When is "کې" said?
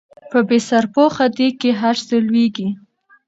1.61-1.71